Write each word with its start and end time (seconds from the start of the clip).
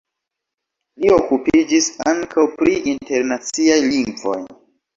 Li 1.03 1.11
okupiĝis 1.17 1.91
ankaŭ 2.13 2.47
pri 2.57 2.75
internaciaj 2.97 3.79
lingvoj. 3.93 4.43